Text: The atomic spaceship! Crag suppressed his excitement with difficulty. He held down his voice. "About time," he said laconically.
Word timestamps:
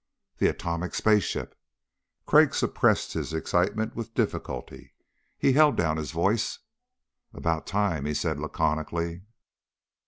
The 0.39 0.47
atomic 0.47 0.95
spaceship! 0.95 1.55
Crag 2.25 2.55
suppressed 2.55 3.13
his 3.13 3.35
excitement 3.35 3.95
with 3.95 4.15
difficulty. 4.15 4.95
He 5.37 5.53
held 5.53 5.75
down 5.77 5.97
his 5.97 6.09
voice. 6.09 6.57
"About 7.35 7.67
time," 7.67 8.05
he 8.05 8.15
said 8.15 8.39
laconically. 8.39 9.21